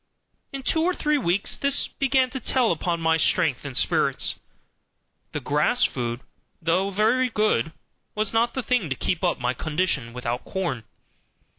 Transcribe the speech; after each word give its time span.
In 0.51 0.63
two 0.63 0.81
or 0.81 0.95
three 0.95 1.19
weeks 1.19 1.55
this 1.55 1.87
began 1.89 2.31
to 2.31 2.39
tell 2.39 2.71
upon 2.71 2.99
my 2.99 3.17
strength 3.17 3.63
and 3.63 3.77
spirits. 3.77 4.33
The 5.31 5.39
grass 5.39 5.83
food, 5.83 6.21
though 6.59 6.89
very 6.89 7.29
good, 7.29 7.71
was 8.15 8.33
not 8.33 8.55
the 8.55 8.63
thing 8.63 8.89
to 8.89 8.95
keep 8.95 9.23
up 9.23 9.37
my 9.39 9.53
condition 9.53 10.11
without 10.11 10.43
corn. 10.43 10.85